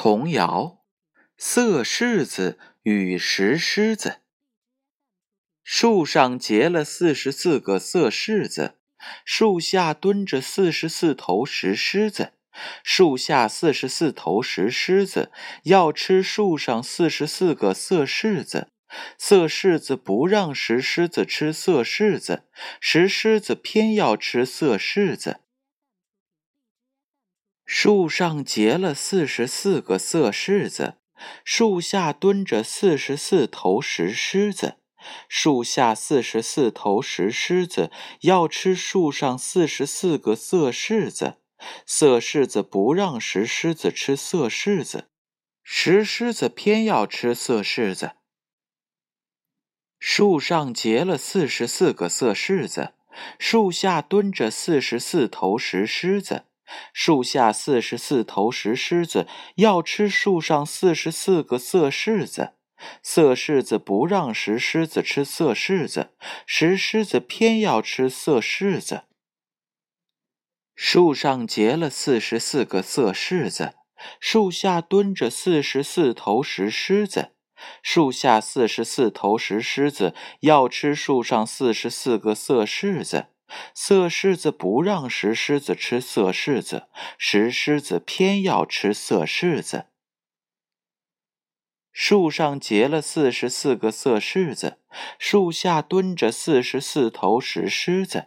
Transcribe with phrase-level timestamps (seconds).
[0.00, 0.84] 童谣：
[1.36, 4.18] 色柿子与石狮子。
[5.64, 8.76] 树上结了四十四个色柿子，
[9.24, 12.34] 树下蹲着四十四头石狮子。
[12.84, 15.32] 树下四十四头石狮子
[15.64, 18.68] 要吃树上四十四个色柿子，
[19.18, 22.44] 色柿子不让石狮子吃色柿子，
[22.80, 25.40] 石狮子偏要吃色柿子。
[27.80, 30.94] 树上结了四十四个色柿子，
[31.44, 34.78] 树下蹲着四十四头石狮子。
[35.28, 41.36] 树下四十四头石狮子要吃树上四十四个色柿子，
[41.86, 45.06] 色柿子不让石狮子吃色柿子，
[45.62, 48.16] 石狮子偏要吃色柿子。
[50.00, 52.94] 树上结了四十四个色柿子，
[53.38, 56.46] 树下蹲着四十四头石狮子。
[56.92, 62.54] 树下四十四头石狮子要吃树上四十四个色柿子，
[63.02, 66.10] 色柿子不让石狮子吃色柿子，
[66.46, 69.04] 石狮子偏要吃色柿子。
[70.74, 73.74] 树上结了四十四个色柿子，
[74.20, 77.32] 树下蹲着四十四头石狮子，
[77.82, 83.26] 树下四十四头石狮子要吃树上四十四个色柿子。
[83.74, 89.86] 色狮子不让石狮子吃色柿子，石狮子偏要吃色柿子。
[91.92, 94.78] 树上结了四十四个色柿子，
[95.18, 98.26] 树下蹲着四十四头石狮子。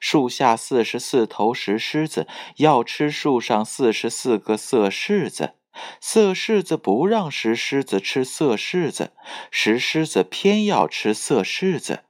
[0.00, 5.54] 树下四十四头石狮子要吃树上四十四个色柿子，
[6.00, 9.12] 色柿子不让石狮子吃色柿子，
[9.52, 12.00] 石狮子偏要吃色柿子。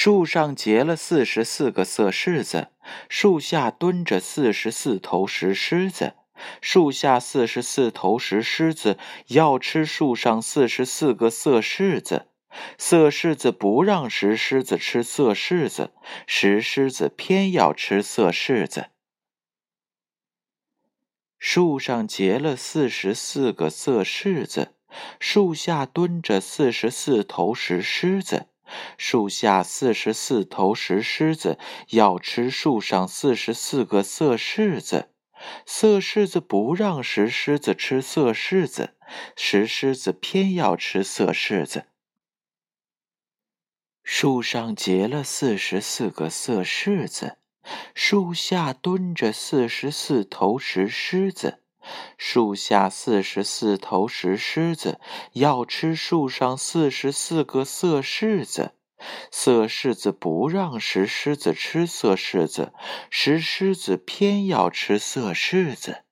[0.00, 2.68] 树上结了四十四个色柿子，
[3.08, 6.14] 树下蹲着四十四头石狮子。
[6.60, 8.96] 树下四十四头石狮子
[9.26, 12.28] 要吃树上四十四个色柿子，
[12.78, 15.90] 色柿子不让石狮子吃色柿子，
[16.28, 18.90] 石狮子偏要吃色柿子。
[21.40, 24.74] 树上结了四十四个色柿子，
[25.18, 28.46] 树下蹲着四十四头石狮子。
[28.96, 31.58] 树下四十四头石狮子
[31.90, 35.10] 要吃树上四十四个色柿子，
[35.66, 38.94] 色柿子不让石狮子吃色柿子，
[39.36, 41.86] 石狮子偏要吃色柿子。
[44.02, 47.36] 树上结了四十四个色柿子，
[47.94, 51.62] 树下蹲着四十四头石狮子。
[52.16, 55.00] 树下四十四头石狮子
[55.32, 58.72] 要吃树上四十四个色柿子，
[59.30, 62.72] 色柿子不让石狮子吃色柿子，
[63.10, 66.04] 石狮子偏要吃色柿子。